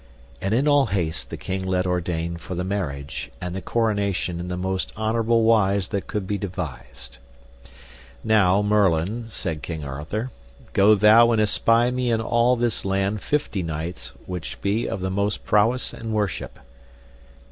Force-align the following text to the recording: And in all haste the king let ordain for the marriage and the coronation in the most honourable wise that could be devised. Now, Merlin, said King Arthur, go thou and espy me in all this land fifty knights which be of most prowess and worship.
And 0.41 0.51
in 0.55 0.67
all 0.67 0.87
haste 0.87 1.29
the 1.29 1.37
king 1.37 1.61
let 1.63 1.85
ordain 1.85 2.37
for 2.37 2.55
the 2.55 2.63
marriage 2.63 3.29
and 3.39 3.53
the 3.53 3.61
coronation 3.61 4.39
in 4.39 4.47
the 4.47 4.57
most 4.57 4.91
honourable 4.97 5.43
wise 5.43 5.89
that 5.89 6.07
could 6.07 6.25
be 6.25 6.39
devised. 6.39 7.19
Now, 8.23 8.63
Merlin, 8.63 9.29
said 9.29 9.61
King 9.61 9.83
Arthur, 9.83 10.31
go 10.73 10.95
thou 10.95 11.29
and 11.33 11.39
espy 11.39 11.91
me 11.91 12.09
in 12.09 12.19
all 12.19 12.55
this 12.55 12.83
land 12.83 13.21
fifty 13.21 13.61
knights 13.61 14.07
which 14.25 14.59
be 14.63 14.87
of 14.89 15.03
most 15.03 15.45
prowess 15.45 15.93
and 15.93 16.11
worship. 16.13 16.57